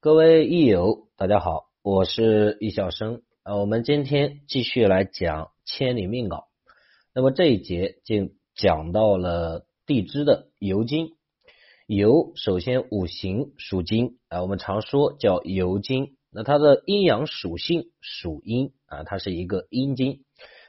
[0.00, 3.22] 各位益友，大家好，我是易小生。
[3.42, 6.44] 呃，我们今天继续来讲千里命稿。
[7.12, 11.16] 那么这一节就讲到了地支的酉金。
[11.88, 16.16] 酉首先五行属金啊，我们常说叫酉金。
[16.30, 20.22] 那它的阴阳属性属阴啊，它是一个阴金。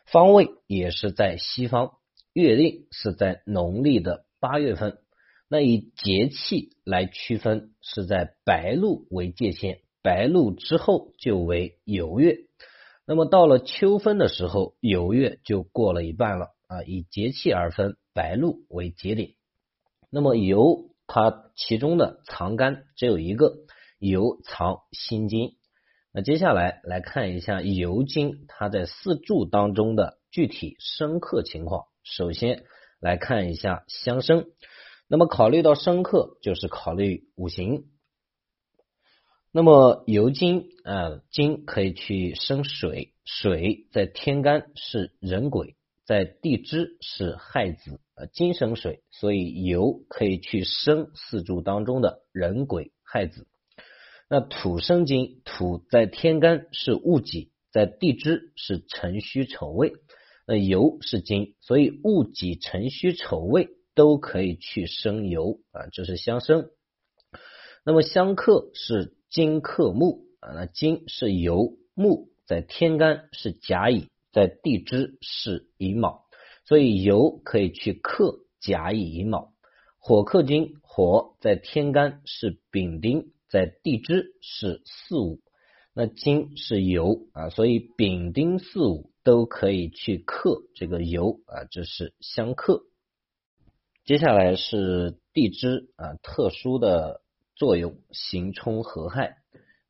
[0.07, 1.91] 方位也是在西方，
[2.33, 4.97] 月令是在农历的八月份。
[5.51, 12.37] 那以节气来区分，是在白露为界限，白露之后就为酉月。
[13.07, 16.83] 那么到了秋分的时候，酉月就过了一半了啊。
[16.83, 19.31] 以节气而分，白露为节点。
[20.11, 23.55] 那么酉它其中的藏干只有一个，
[23.99, 25.55] 酉藏心金。
[26.13, 31.85] 那接下来来看一下酉金它在四柱当中的具体生克情况。
[32.03, 32.65] 首先
[32.99, 34.45] 来看一下相生。
[35.11, 37.85] 那么考虑到生克，就是考虑五行。
[39.51, 45.75] 那么酉金啊，金可以去生水，水在天干是壬癸，
[46.05, 53.47] 在地支是亥子，呃，金生水，所以酉可以去生四柱当中的壬癸亥子。
[54.29, 59.93] 那土生金，土在天干是戊己，在地支是辰戌丑未，
[60.45, 63.69] 那酉是金，所以戊己辰戌丑未。
[63.99, 66.69] 都可以去生油啊，这是相生。
[67.83, 76.21] 那么相克是金克木啊，那金是油，木在天干是甲乙，在地支是乙卯，
[76.63, 79.51] 所以油可以去克甲乙乙卯。
[79.97, 85.41] 火克金，火在天干是丙丁，在地支是巳午，
[85.93, 92.83] 那金是油啊，所以丙丁巳午都可以去克这个酉啊，这是相克。
[94.09, 97.21] 接下来是地支啊，特殊的
[97.55, 99.35] 作用，刑冲合害。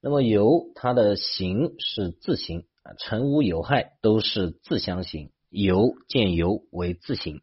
[0.02, 7.40] 那么酉它的刑是自刑啊，辰午酉亥都是自相刑，酉见酉为自刑。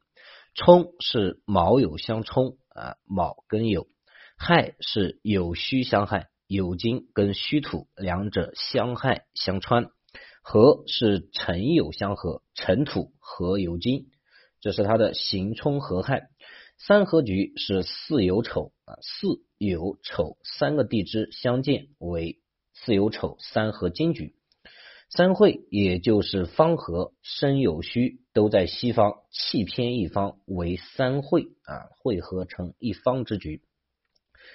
[0.54, 3.86] 冲是卯酉相冲啊，卯跟酉，
[4.36, 9.86] 亥是酉戌相害，酉金跟戌土两者相害相穿。
[10.42, 14.08] 合是辰酉相合，辰土合酉金，
[14.60, 16.28] 这是它的刑冲合害。
[16.78, 22.38] 三合局是巳酉丑啊，巳酉丑三个地支相见为
[22.74, 24.34] 巳酉丑三合金局。
[25.08, 33.62] 三会也就是方合申酉戌都在西方，气偏一方为三会啊，会合成一方之局。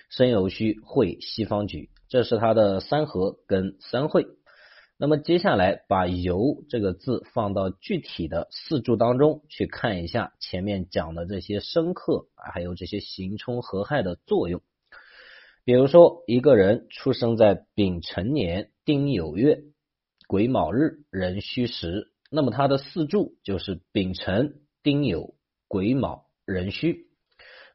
[0.09, 4.27] 申酉戌会西方局，这是它的三合跟三会。
[5.01, 14.61] 那么接下来把“酉”这个字放到具体的四柱当中去看一下，前面讲的这些生克啊，还有这些刑冲合害的作用。
[15.65, 19.63] 比如说，一个人出生在丙辰年丁酉月
[20.27, 25.33] 癸卯日壬戌时，那么他的四柱就是丙辰、丁酉、
[25.67, 27.07] 癸卯、壬戌。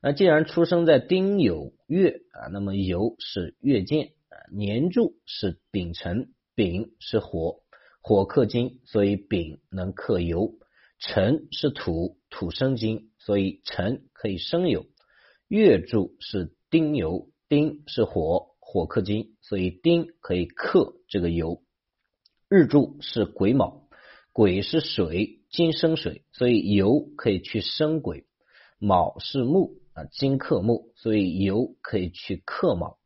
[0.00, 6.28] 那既然出生在丁酉月啊，那么酉是月见啊，年柱是丙辰。
[6.56, 7.60] 丙是火，
[8.00, 10.54] 火克金，所以丙能克油。
[10.98, 14.86] 辰是土，土生金，所以辰可以生酉。
[15.46, 21.60] 月柱是丁酉，丁是火，火克金，所以丁可以克这个酉。
[22.48, 23.90] 日柱是癸卯，
[24.32, 28.24] 癸是水，金生水，所以酉可以去生癸。
[28.78, 32.96] 卯是木啊，金克木，所以酉可以去克卯。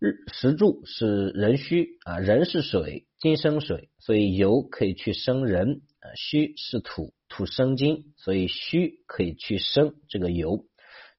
[0.00, 6.08] 日时柱是壬戌啊，壬是水，金生水，所以酉可以去生壬啊。
[6.16, 10.64] 戌是土，土生金，所以戌可以去生这个酉。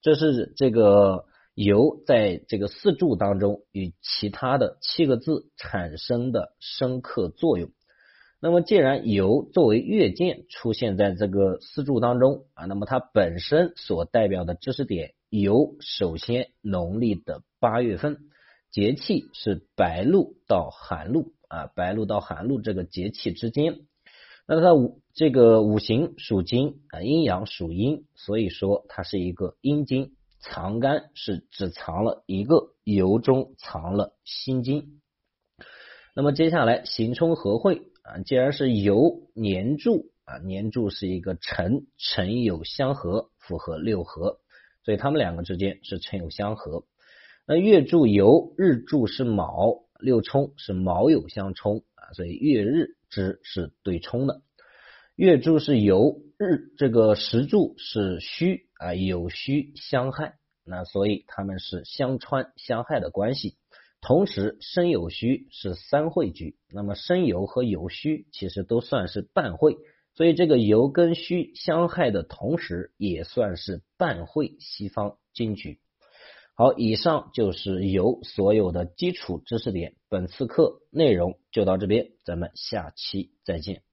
[0.01, 7.69] 这是这个酉在这个四柱当中与其他的七个字产生的生克作用。
[8.39, 18.17] 那么既然酉作为月见出现在这个四柱当中啊，那么它本身所代表的知识点，酉首先农历的八月份。
[18.71, 23.81] 节气是白露到寒露啊，白露到寒露这个节气之间，
[24.47, 35.01] 那它五这个五行属金啊，阴阳属阴，所以说它是一个阴金，藏干是只藏了一个酉中藏了心金。
[36.15, 44.39] 那么接下来刑冲合会啊，既然是酉年柱啊，年柱是一个辰辰酉相合，符合六合，
[44.85, 46.85] 所以他们两个之间是辰酉相合。
[47.53, 54.41] 那月柱酉，日柱是卯，六冲是卯酉相冲啊，所以月日支是对冲的。
[55.17, 63.57] 月柱是酉，日这个时柱是戌啊，酉戌相害，那所以他们是相穿相害的关系。
[63.99, 69.75] 同时申酉戌是三会局，那么申酉和酉戌其实都算是半会，
[70.13, 75.81] 所以这个酉跟戌相害的同时，也算是半会西方金局。
[76.53, 79.95] 好，以上就是油所有的基础知识点。
[80.09, 83.83] 本次课内容就到这边，咱们下期再见。